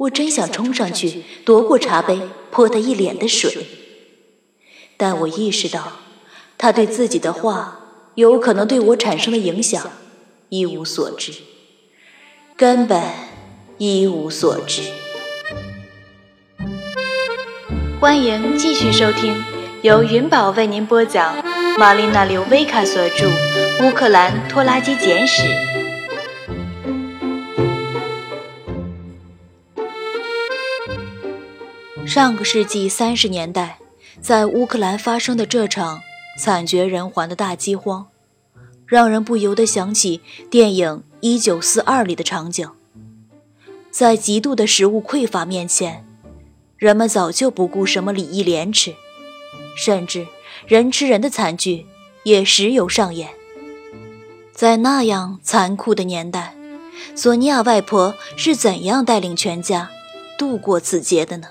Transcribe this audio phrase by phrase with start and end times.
[0.00, 2.18] 我真想冲上去夺过茶杯，
[2.50, 3.66] 泼他一脸的水。
[4.96, 5.98] 但我意识到，
[6.56, 7.80] 他对自己的话
[8.14, 9.90] 有可能对我产生的影响
[10.48, 11.32] 一无所知，
[12.56, 13.02] 根本
[13.76, 14.84] 一无所知。
[18.00, 19.44] 欢迎继续收听，
[19.82, 21.44] 由云宝为您播讲，
[21.78, 23.28] 玛丽娜·刘维卡所著
[23.82, 25.42] 《乌克兰拖拉机简史》。
[32.20, 33.78] 上个世纪三十年代。
[34.20, 36.02] 在乌克兰发生的这场
[36.38, 38.08] 惨绝人寰的大饥荒，
[38.84, 40.20] 让人不由得想起
[40.50, 42.70] 电影《一九四二》里的场景。
[43.90, 46.06] 在极度的食物匮乏面前，
[46.76, 48.94] 人们早就不顾什么礼义廉耻，
[49.74, 50.26] 甚至
[50.66, 51.86] 人吃人的惨剧
[52.24, 53.30] 也时有上演。
[54.52, 56.54] 在那样残酷的年代，
[57.14, 59.90] 索尼娅外婆是怎样带领全家
[60.36, 61.48] 度过此劫的呢？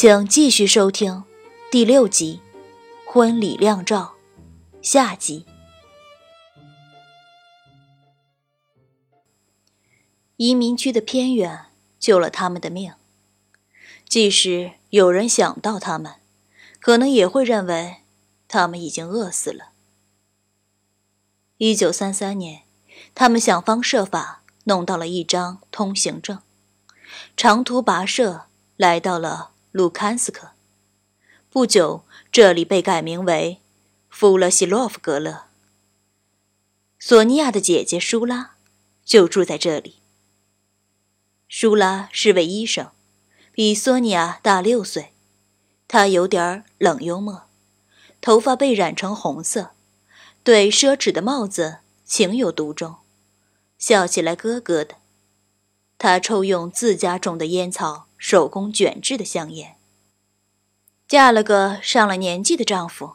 [0.00, 1.24] 请继续收听
[1.72, 2.40] 第六集
[3.12, 4.14] 《婚礼靓照》
[4.80, 5.44] 下集。
[10.36, 11.66] 移民区的偏远
[11.98, 12.92] 救了他们的命，
[14.08, 16.14] 即使有人想到他们，
[16.78, 17.96] 可能也会认为
[18.46, 19.70] 他们已经饿死了。
[21.56, 22.62] 一九三三年，
[23.16, 26.40] 他们想方设法弄到了一张通行证，
[27.36, 28.42] 长途跋涉
[28.76, 29.54] 来到了。
[29.78, 30.50] 卢坎斯克，
[31.50, 33.60] 不久，这里被改名为
[34.08, 35.44] 弗勒西洛夫格勒。
[36.98, 38.56] 索尼娅的姐姐舒拉
[39.04, 40.00] 就住在这里。
[41.46, 42.90] 舒拉是位医生，
[43.52, 45.12] 比索尼娅大六岁。
[45.86, 47.44] 她有点冷幽默，
[48.20, 49.70] 头发被染成红色，
[50.42, 52.96] 对奢侈的帽子情有独钟，
[53.78, 54.96] 笑起来咯咯的。
[55.96, 58.07] 她抽用自家种的烟草。
[58.18, 59.76] 手工卷制的香烟。
[61.06, 63.12] 嫁了个上了年纪的丈夫，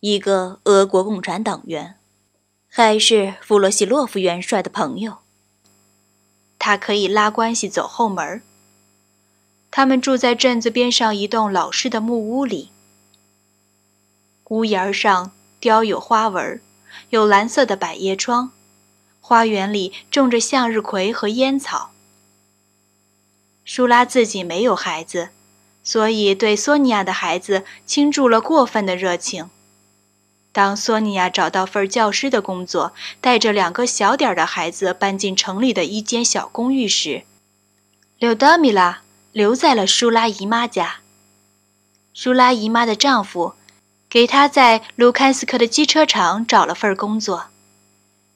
[0.00, 1.98] 一个俄国共产党员，
[2.68, 5.18] 还是弗洛西洛夫元帅的朋友。
[6.58, 8.42] 他可以拉关系走后门。
[9.70, 12.70] 他们住在镇子边上一栋老式的木屋里，
[14.48, 16.60] 屋檐上雕有花纹，
[17.10, 18.52] 有蓝色的百叶窗，
[19.20, 21.92] 花园里种着向日葵和烟草。
[23.66, 25.30] 舒拉自己没有孩子，
[25.82, 29.50] 所以对索尼娅的孩子倾注了过分的热情。
[30.52, 37.24] 当索尼娅找到份教师的工作，带着两个小点的孩子搬进城里的一间小公寓时，
[38.18, 41.00] 柳德米拉留在了舒拉姨妈家。
[42.14, 43.54] 舒拉姨妈的丈夫
[44.08, 47.46] 给她在卢坎斯克的机车厂找了份工作，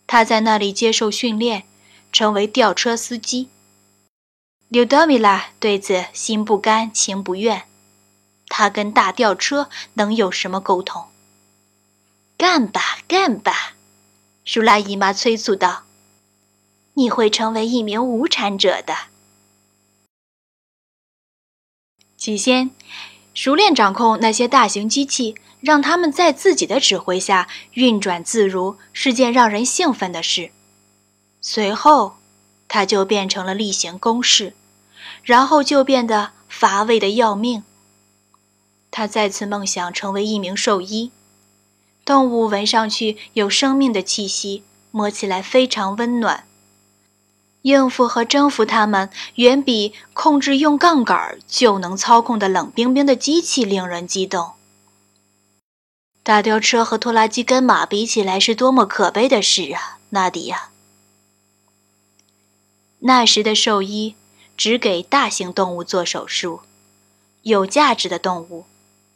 [0.08, 1.62] 她在那里接受训练，
[2.10, 3.48] 成为吊车司机。
[4.70, 7.64] 柳德米拉对此心不甘情不愿，
[8.47, 11.06] 他跟大吊车能有什么沟通？
[12.36, 13.75] 干吧，干吧！
[14.44, 15.82] 舒拉姨妈催促道
[16.94, 18.94] ：“你会成为一名无产者的。”
[22.16, 22.70] 起先，
[23.34, 30.52] 熟练掌控那些大型机器，让他们在自己的指挥下运转自如，是件让人兴奋的事。
[31.41, 32.19] 随后，
[32.69, 34.54] 他就变成了例行公事。
[35.22, 37.62] 然后就变得乏味的要命。
[38.91, 41.12] 他再次梦想成为一名兽医。
[42.04, 46.44] 动物闻上去有生命的气息，摸起来非常温暖。
[47.62, 54.52] 应付和征服它们，远比控制用杠杆就能操控的冷冰冰的机器令人激动。
[56.22, 60.70] 大吊车和拖拉机跟马比起来，是多么可悲的事啊，纳迪亚！
[63.00, 64.16] 那时的兽医。
[64.60, 66.60] 只给大型动物做手术，
[67.44, 68.66] 有价值的动物，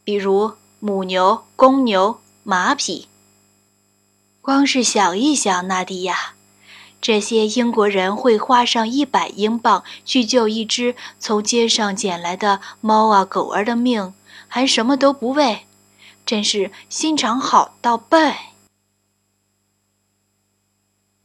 [0.03, 3.07] 比如母牛、公牛、马匹。
[4.41, 6.33] 光是想一想，纳迪亚，
[6.99, 14.15] 这些英国人会花上一百英镑去救一只从街上捡来的猫啊狗儿的命，
[14.47, 15.67] 还什么都不为，
[16.25, 18.33] 真是心肠好到笨。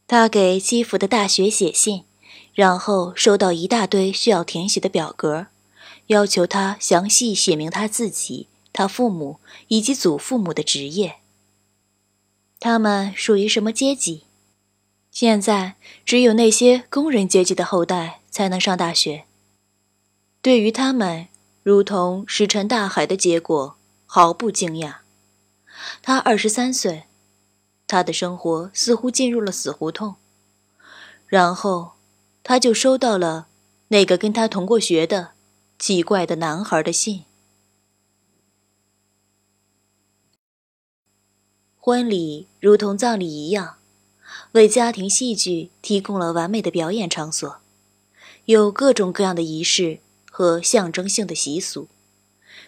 [0.05, 2.03] 他给基辅的大学写信。
[2.53, 5.47] 然后收到一大堆需要填写的表格，
[6.07, 9.39] 要求他详细写明他自己、他父母
[9.69, 11.15] 以及祖父母的职业。
[12.59, 14.25] 他们属于什么阶级？
[15.11, 15.75] 现在
[16.05, 19.23] 只有那些工人阶级的后代才能上大学。
[20.41, 21.27] 对于他们，
[21.63, 23.75] 如同石沉大海的结果
[24.05, 24.97] 毫不惊讶。
[26.01, 27.03] 他二十三岁，
[27.87, 30.15] 他的生活似乎进入了死胡同，
[31.27, 31.93] 然后。
[32.43, 33.47] 他就收到了
[33.89, 35.31] 那个跟他同过学的
[35.77, 37.23] 奇怪的男孩的信。
[41.77, 43.77] 婚礼如同葬礼一样，
[44.51, 47.59] 为家庭戏剧提供了完美的表演场所，
[48.45, 49.99] 有各种各样的仪式
[50.29, 51.87] 和象征性的习俗，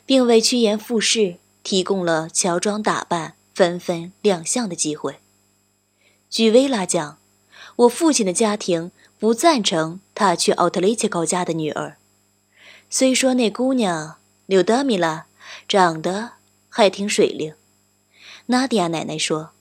[0.05, 5.19] 并为趋炎附势提供了乔装打扮、纷纷亮相的机会。
[6.29, 7.19] 据薇拉讲，
[7.75, 8.91] 我父亲的家庭
[9.23, 11.95] 不赞成他去奥特雷切高家的女儿，
[12.89, 14.17] 虽说那姑娘
[14.47, 15.27] 柳德米拉
[15.65, 16.31] 长得
[16.67, 17.55] 还挺水灵。
[18.47, 19.51] 纳迪亚奶奶说：“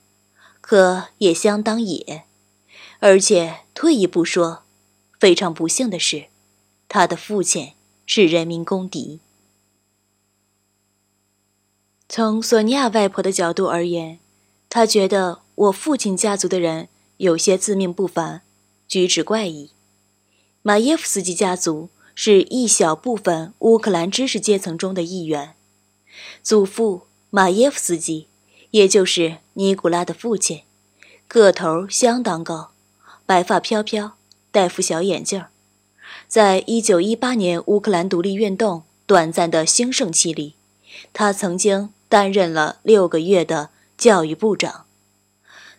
[0.61, 2.25] 可也相当野，
[2.99, 4.64] 而且退一步说，
[5.20, 6.25] 非常不幸的是，
[6.88, 7.75] 他的父亲
[8.05, 9.20] 是人民公敌。
[12.09, 14.19] 从索尼娅外婆的角度而言，
[14.69, 16.88] 她觉得我父亲家族的人
[17.19, 18.43] 有些自命不凡，
[18.92, 19.70] 举止怪异。
[20.60, 25.54] 马耶夫斯基家族是一小部分乌克兰知识阶层中的一员，
[26.42, 28.26] 祖父马耶夫斯基。”
[28.72, 30.64] 也就是尼古拉的父亲，
[31.26, 32.72] 个头相当高，
[33.24, 34.18] 白发飘飘，
[34.50, 35.42] 戴副小眼镜
[36.28, 40.54] 在一九一八年乌克兰独立运动短暂的兴盛期里，
[41.14, 44.84] 他曾经担任了六个月的教育部长。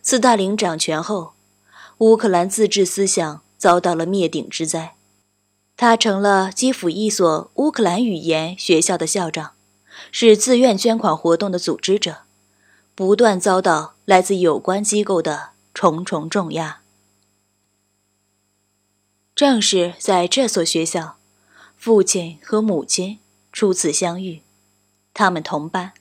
[0.02, 1.34] 斯大林掌权后，
[2.04, 4.96] 乌克兰自治思想遭到了灭顶之灾，
[5.78, 9.54] 他成了基辅一所乌克兰语言学校的校长，
[10.12, 12.24] 是自愿捐款活动的组织者。
[12.94, 16.82] 不断遭到来自有关机构的重重重压。
[19.34, 21.16] 正是在这所学校，
[21.78, 23.20] 父亲和母亲
[23.54, 24.42] 初次相遇。
[25.14, 25.94] 他们同班，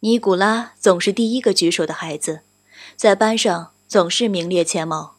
[0.00, 2.42] 尼古拉总是第一个举手的孩子，
[2.94, 5.16] 在班上总是名列前茅。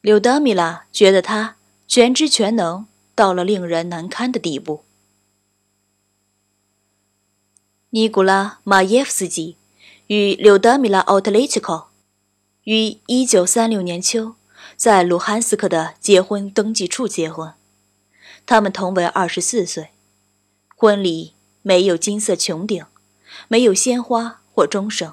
[0.00, 1.56] 柳德米拉觉得他
[1.86, 4.82] 全知全能到了令人难堪的地步。
[7.90, 9.56] 尼古拉·马耶夫斯基。
[10.08, 11.88] 与柳德米拉·奥特雷奇科
[12.64, 14.36] 于1936年秋
[14.74, 17.52] 在卢汉斯克的结婚登记处结婚，
[18.46, 19.90] 他们同为24岁。
[20.74, 22.86] 婚礼没有金色穹顶，
[23.48, 25.12] 没有鲜花或钟声。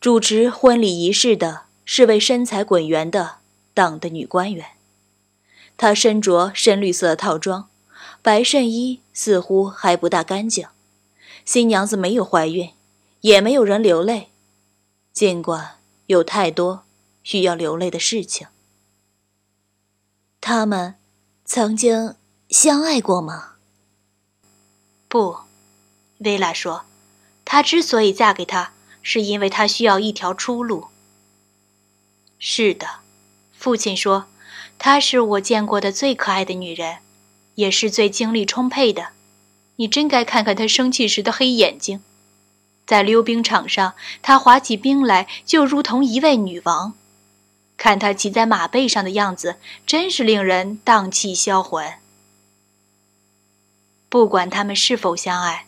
[0.00, 3.36] 主持婚礼仪式的是位身材滚圆的
[3.74, 4.72] 党的女官员，
[5.76, 7.68] 她身着深绿色套装，
[8.22, 10.68] 白衬衣似乎还不大干净。
[11.44, 12.70] 新娘子没有怀孕。
[13.22, 14.28] 也没有人流泪，
[15.12, 16.84] 尽管有太多
[17.24, 18.46] 需要流泪的事情。
[20.40, 20.94] 他们
[21.44, 22.14] 曾经
[22.48, 23.54] 相爱过吗？
[25.08, 25.38] 不，
[26.18, 26.84] 薇拉说，
[27.44, 28.74] 她之所以嫁给他，
[29.08, 30.88] 是因为她需要一条出路。
[32.40, 32.88] 是的，
[33.52, 34.26] 父亲说，
[34.80, 36.98] 她是我见过的最可爱的女人，
[37.54, 39.10] 也是最精力充沛的。
[39.76, 42.02] 你真该看看她生气时的黑眼睛。
[42.84, 46.94] 在溜冰场上，她滑起冰来就如同一位女王。
[47.76, 51.94] 看她骑在马背上的样子，真是令人荡气销魂。
[54.08, 55.66] 不管他们是否相爱，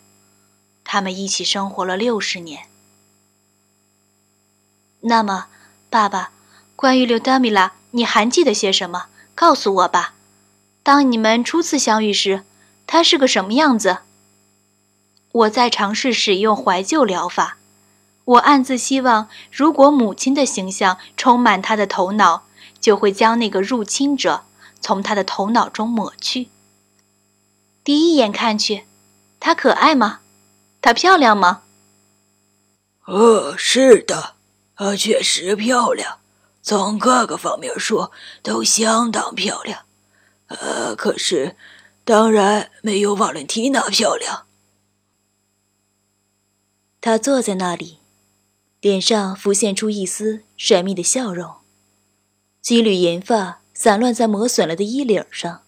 [0.82, 2.67] 他们一起生活了六十年。
[5.08, 5.46] 那么，
[5.88, 6.30] 爸爸，
[6.76, 9.06] 关于刘德米拉，你还记得些什么？
[9.34, 10.14] 告诉我吧。
[10.82, 12.44] 当你们初次相遇时，
[12.86, 13.98] 她是个什么样子？
[15.32, 17.56] 我在尝试使用怀旧疗法，
[18.24, 22.44] 我暗自希望，如果母亲的形象充满他的头脑，
[22.78, 24.44] 就会将那个入侵者
[24.80, 26.48] 从他的头脑中抹去。
[27.82, 28.84] 第一眼看去，
[29.40, 30.20] 她可爱吗？
[30.82, 31.62] 她漂亮吗？
[33.06, 34.34] 哦，是的，
[34.78, 36.20] 她确实漂亮，
[36.62, 38.12] 从各个方面说
[38.44, 39.86] 都相当漂亮。
[40.46, 41.56] 呃，可是，
[42.04, 44.46] 当然没有瓦伦蒂娜漂亮。
[47.00, 47.98] 他坐在那里，
[48.80, 51.56] 脸上浮现出一丝神秘的笑容，
[52.62, 55.62] 几缕银发散乱在磨损了的衣领上，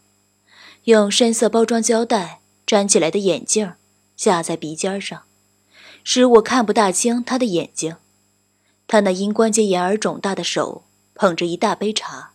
[0.84, 3.74] 用深色包装胶带粘起来的眼镜
[4.16, 5.22] 架在鼻尖上，
[6.04, 7.96] 使我看不大清他的眼睛。
[8.90, 10.82] 他那因关节炎而肿大的手
[11.14, 12.32] 捧着一大杯茶，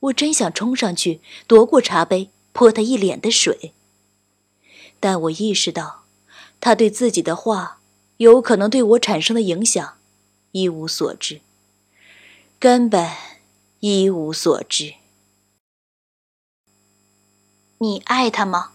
[0.00, 3.72] 我真想冲上去夺过茶杯泼他一脸的水，
[4.98, 6.02] 但我意识到，
[6.60, 7.78] 他对自己的话。
[8.16, 9.96] 有可能对我产生的影响，
[10.52, 11.40] 一无所知，
[12.58, 13.10] 根本
[13.80, 14.94] 一无所知。
[17.78, 18.72] 你爱他吗？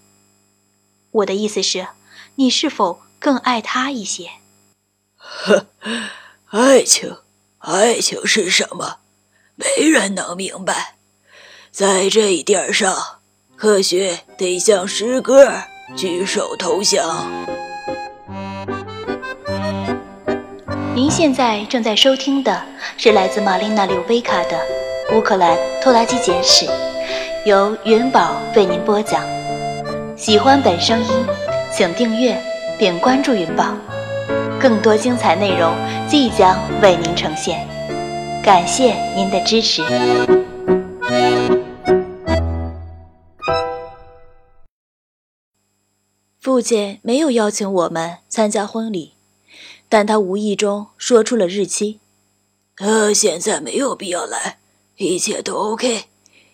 [1.11, 1.87] 我的意思是，
[2.35, 4.31] 你是否更爱他一些？
[5.15, 5.67] 呵，
[6.49, 7.17] 爱情，
[7.59, 8.99] 爱情是什么？
[9.55, 10.95] 没人能明白。
[11.71, 13.19] 在这一点上，
[13.57, 15.51] 科学得向诗歌
[15.97, 17.29] 举手投降。
[20.95, 22.63] 您现在正在收听的
[22.95, 24.57] 是来自玛丽娜·柳维卡的
[25.17, 26.65] 《乌克兰拖拉机简史》，
[27.45, 29.21] 由云宝为您播讲。
[30.15, 31.25] 喜欢本声音，
[31.73, 32.41] 请订阅
[32.79, 33.75] 并关注云宝，
[34.59, 35.75] 更多精彩内容
[36.09, 37.67] 即将为您呈现。
[38.43, 39.83] 感谢您的支持。
[46.39, 49.13] 父亲没有邀请我们参加婚礼，
[49.89, 51.99] 但他无意中说出了日期。
[52.77, 54.57] 呃，现在没有必要来，
[54.95, 56.05] 一切都 OK。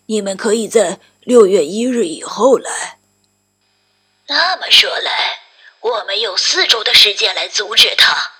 [0.07, 2.97] 你们可以在六月一日以后来。
[4.27, 5.11] 那么说来，
[5.83, 8.31] 我们有四周的时间来阻止他。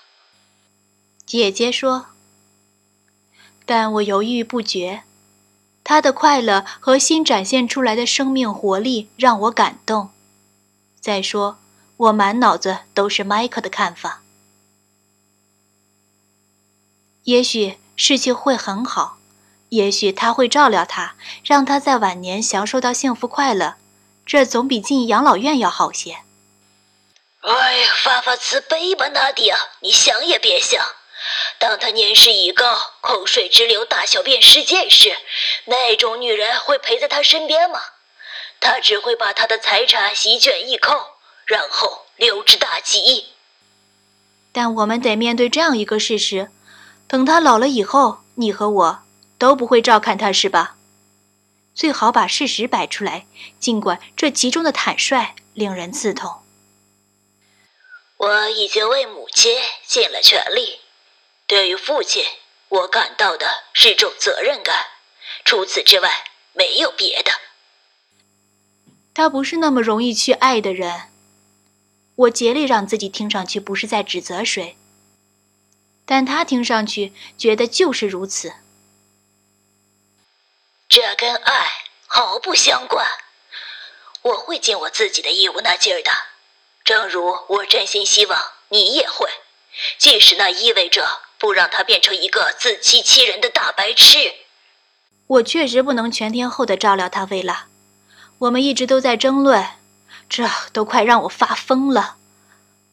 [1.26, 2.06] 姐姐说，
[3.66, 5.02] 但我犹豫不决。
[5.82, 10.10] 他的快乐和新展现出来的生命活力让我感动。
[10.98, 11.58] 再说，
[11.98, 14.22] 我满脑子都是迈克的看法。
[17.24, 19.18] 也许事情会很好，
[19.68, 23.76] 也许他会照料他，让他在晚年享受到幸福快乐，
[24.24, 26.23] 这总比进养老院要好些。
[27.44, 29.58] 哎呀，发发慈悲吧，纳迪亚！
[29.80, 30.82] 你想也别想。
[31.58, 35.14] 当他年事已高，口水直流、大小便失禁时，
[35.66, 37.80] 那种女人会陪在他身边吗？
[38.60, 40.96] 他只会把他的财产席卷一空，
[41.44, 43.26] 然后溜之大吉。
[44.50, 46.50] 但我们得面对这样一个事实：
[47.06, 49.02] 等他老了以后，你和我
[49.36, 50.76] 都不会照看他，是吧？
[51.74, 53.26] 最好把事实摆出来，
[53.60, 56.40] 尽管这其中的坦率令人刺痛。
[58.16, 60.80] 我已经为母亲尽了全力，
[61.46, 62.24] 对于父亲，
[62.68, 64.86] 我感到的是种责任感。
[65.44, 67.32] 除此之外，没有别的。
[69.12, 71.10] 他不是那么容易去爱的人。
[72.16, 74.76] 我竭力让自己听上去不是在指责谁，
[76.06, 78.54] 但他听上去觉得就是如此。
[80.88, 81.66] 这跟爱
[82.06, 83.06] 毫不相关。
[84.22, 86.10] 我会尽我自己的义务那劲儿的，
[86.84, 88.38] 正如我真心希望
[88.68, 89.26] 你也会，
[89.96, 94.34] 即使那意味着不让他变成一个自欺欺人的大白痴。
[95.26, 97.68] 我确实不能全天候的照料他，薇拉。
[98.40, 99.66] 我们一直都在争论，
[100.28, 102.16] 这都快让我发疯了。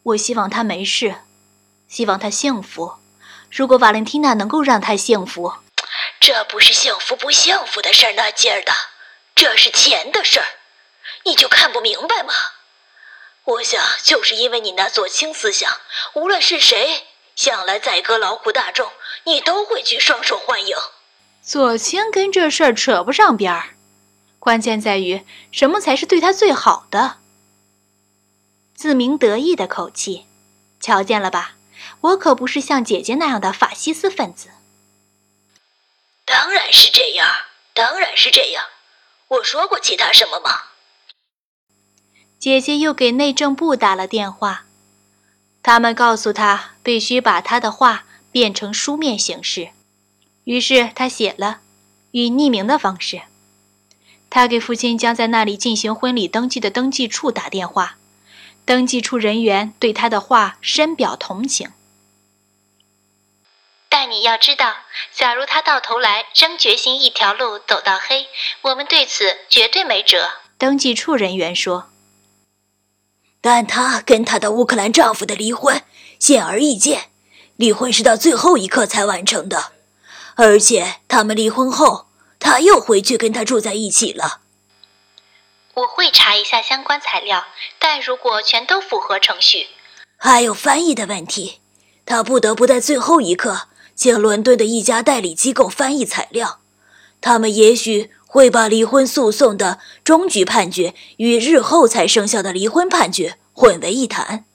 [0.04, 1.16] 我希望他没事，
[1.86, 2.94] 希望他幸福。
[3.50, 5.52] 如果瓦伦蒂娜能够让他幸福，
[6.18, 8.72] 这不是幸福不幸福的事儿，那劲儿的，
[9.34, 10.46] 这是钱的事儿，
[11.24, 12.32] 你就看不明白吗？
[13.44, 15.80] 我想，就是因为你那左倾思想，
[16.14, 18.92] 无论是谁，向来宰割劳苦大众，
[19.24, 20.76] 你都会去双手欢迎。
[21.42, 23.74] 左倾跟这事儿扯不上边儿。
[24.38, 27.18] 关键在于什么才是对他最好的？
[28.74, 30.26] 自鸣得意的口气，
[30.80, 31.56] 瞧见了吧？
[32.00, 34.50] 我可不是像姐姐那样的法西斯分子。
[36.24, 37.28] 当然是这样，
[37.74, 38.64] 当然是这样。
[39.28, 40.62] 我说过其他什么吗？
[42.42, 44.64] 姐姐又给内政部打了电话，
[45.62, 49.68] 他们告诉她必须把她的话变成书面形式，
[50.42, 51.60] 于是她写了，
[52.10, 53.22] 以匿名的方式。
[54.28, 57.96] 他给父亲将在那里进行婚礼登记的登记处打电话，
[58.64, 61.70] 登记处人员对他的话深表同情。
[63.88, 64.74] 但你要知道，
[65.12, 68.26] 假如他到头来仍决心一条路走到黑，
[68.62, 70.28] 我们对此绝对没辙。
[70.58, 71.90] 登记处人员说
[73.42, 75.82] ：“但她跟她的乌克兰丈夫的离婚
[76.18, 77.10] 显而易见，
[77.56, 79.72] 离婚是到最后一刻才完成的，
[80.36, 82.06] 而且他们离婚后。”
[82.44, 84.40] 她又回去跟他住在一起了。
[85.74, 87.44] 我会查一下相关材料，
[87.78, 89.68] 但如果全都符合程序，
[90.16, 91.60] 还有翻译的问题，
[92.04, 96.58] 她不得不在最后一刻请伦敦的一家代理机构翻译材料。
[97.20, 104.46] 他们也许会把离婚诉讼的终局判决与日后才生效的离婚判决混为一谈。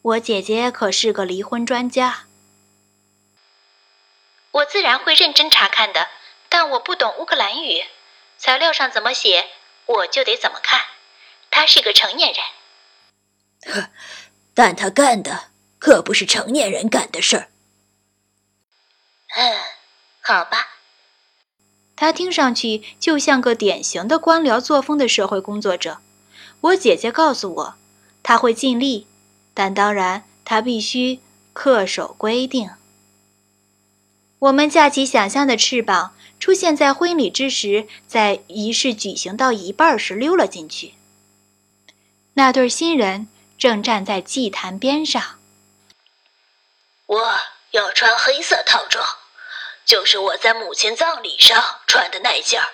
[0.00, 2.24] 我姐姐可是个离婚专家，
[4.52, 6.08] 我自然会认真查看的。
[6.48, 7.84] 但我不懂乌克兰语，
[8.38, 9.50] 材料上怎么写，
[9.84, 10.80] 我就得怎么看。
[11.50, 13.90] 他是个成年人， 呵，
[14.54, 17.48] 但他干的可不是成年人干的事儿。
[19.36, 19.60] 嗯，
[20.22, 20.71] 好吧。
[22.02, 25.98] 他听上去就像个典型的官僚作风的社会工作者。
[26.60, 27.74] 我姐姐告诉我，
[28.24, 29.06] 他会尽力，
[29.54, 31.20] 但当然他必须
[31.54, 32.70] 恪守规定。
[34.40, 36.12] 我们架起想象的翅膀。
[36.40, 40.94] 出现在婚礼之时，在仪式举行到一半时溜了进去。
[42.34, 45.22] 那对新人正站在祭坛边上。
[47.06, 47.34] 我
[47.70, 49.06] 要穿黑色套装，
[49.84, 52.68] 就是我在母亲葬礼上穿的那件儿。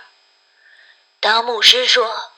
[1.21, 2.33] 当牧师说：“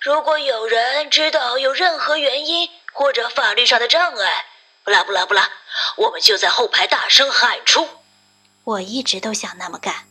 [0.00, 4.46] 如果有人知道有任何原因或者法律上的障碍，
[4.84, 5.50] 不啦不啦不啦，
[5.96, 7.88] 我们就在后排大声喊出。”
[8.64, 10.06] 我一直都想那么干，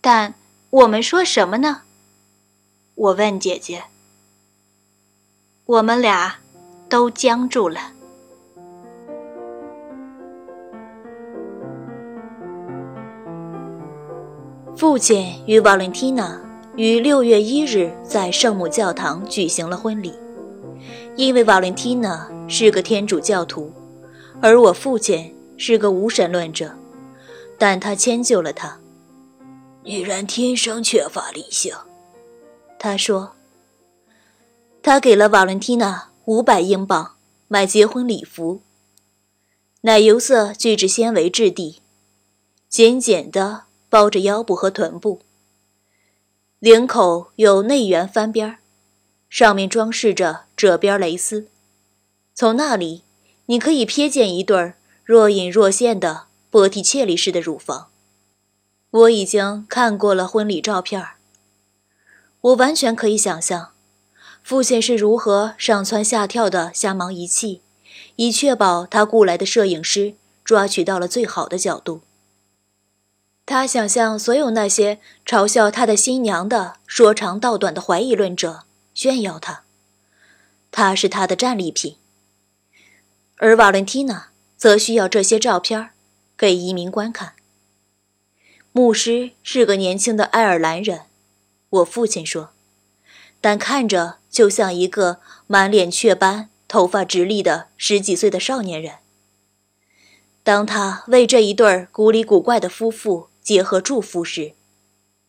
[0.00, 0.34] 但
[0.70, 1.82] 我们说什么呢？
[2.94, 3.86] 我问姐姐。
[5.66, 6.38] 我们俩
[6.88, 7.92] 都僵住了。
[14.76, 16.40] 父亲与瓦伦蒂娜
[16.76, 20.12] 于六月一日在圣母教堂举行了婚礼。
[21.14, 23.72] 因为瓦伦蒂娜是个天主教徒，
[24.42, 26.74] 而我父亲是个无神论者，
[27.56, 28.80] 但他迁就了他。
[29.84, 31.72] 女人天生缺乏理性，
[32.78, 33.32] 他说。
[34.82, 37.12] 他给了瓦伦蒂娜五百英镑
[37.48, 38.60] 买结婚礼服，
[39.82, 41.80] 奶油色聚酯纤维质地，
[42.68, 43.62] 简简的
[43.94, 45.20] 包着腰部和臀部。
[46.58, 48.58] 领口有内圆翻边儿，
[49.28, 51.46] 上面装饰着褶边蕾丝，
[52.34, 53.04] 从那里
[53.46, 54.74] 你可以瞥见一对儿
[55.04, 57.86] 若隐若现的波提切利式的乳房。
[58.90, 61.00] 我已经看过了婚礼照片，
[62.40, 63.70] 我完全可以想象。
[64.42, 67.60] 父亲是如何上蹿下跳的瞎忙一气，
[68.16, 72.00] 以确保他雇来的摄影师抓取到了最好的角度。
[73.46, 79.64] 他想向所有那些嘲笑他的新娘的说长道短的怀疑论者炫耀他，
[80.70, 81.96] 他是他的战利品。
[83.36, 85.90] 而瓦伦蒂娜则需要这些照片
[86.36, 87.34] 给移民观看。
[88.72, 91.02] 牧师是个年轻的爱尔兰人，
[91.68, 92.50] 我父亲说。
[93.40, 98.94] 但看着就像一个满脸雀斑、头发直立的十几岁的少年人。
[100.42, 104.54] 当他为这一对儿古里古怪的夫妇结合祝福时，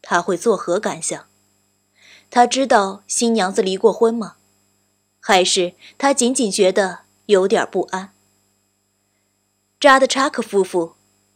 [0.01, 1.27] 他会作何感想？
[2.31, 4.37] 他知道新娘子离过婚吗？
[5.19, 8.13] 还是他仅仅觉得有点不安？
[9.79, 10.93] 扎德查克夫妇，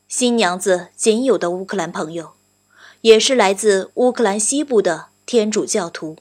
[0.08, 2.32] 新娘子仅有的乌克兰朋友，
[3.02, 6.18] 也是来自乌克兰西部的天主教徒。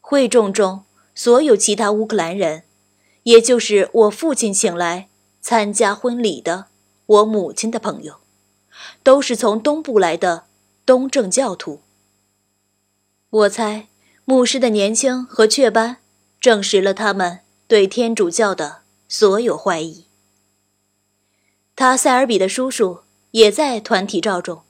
[0.00, 0.84] 会众中
[1.14, 2.64] 所有其他乌克兰人，
[3.22, 5.08] 也就是我父亲请来
[5.40, 6.66] 参加婚礼的
[7.06, 8.20] 我母亲的朋友，
[9.02, 10.44] 都是从东部来的
[10.84, 11.80] 东正教徒。
[13.30, 13.88] 我猜，
[14.24, 15.98] 牧师的年轻和雀斑，
[16.40, 20.04] 证实了他们对天主教的所有怀疑。
[21.76, 23.00] 他塞尔比的叔叔
[23.32, 24.62] 也在团体照中，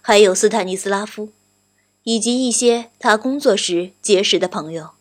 [0.00, 1.30] 还有斯坦尼斯拉夫。
[2.04, 4.92] 以及一些他工作时结识的朋友，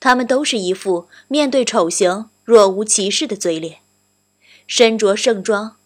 [0.00, 3.80] 他们都是一副面对丑行若无其事的嘴脸，
[4.66, 5.76] 身着盛装，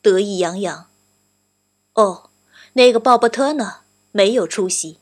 [0.00, 0.87] 得意洋洋。
[1.98, 2.30] 哦，
[2.74, 3.80] 那个鲍勃特呢？
[4.12, 4.98] 没有出席。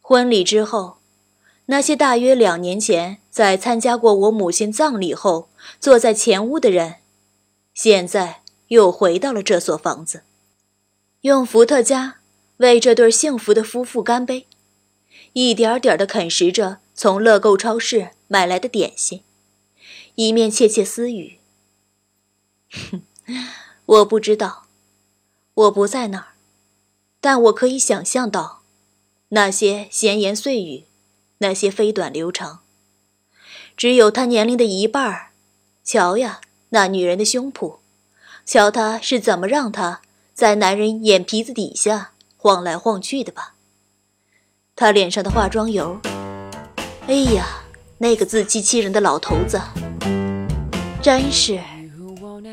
[0.00, 0.96] 婚礼之后，
[1.66, 6.96] 那些大约两年前在参加过我母亲葬礼后坐在前屋的人，
[7.74, 10.22] 现在又回到了这所房子，
[11.20, 12.16] 用伏特加。
[12.56, 14.46] 为这对幸福的夫妇干杯，
[15.34, 19.22] 一点点地啃食着从乐购超市买来的点心，
[20.14, 21.38] 一面窃窃私语。
[22.70, 23.02] 哼，
[23.90, 24.66] 我不知道，
[25.52, 26.26] 我不在那儿，
[27.20, 28.60] 但我可以想象到，
[29.30, 30.84] 那些闲言碎语，
[31.38, 32.60] 那些飞短流长。
[33.76, 35.30] 只有他年龄的一半儿。
[35.82, 37.78] 瞧呀，那女人的胸脯，
[38.46, 40.02] 瞧她是怎么让她
[40.34, 42.12] 在男人眼皮子底下。
[42.36, 43.54] 晃来晃去的吧。
[44.76, 46.00] 他脸上的化妆油，
[47.08, 47.64] 哎呀，
[47.98, 49.60] 那个自欺欺人的老头子，
[51.02, 51.60] 真是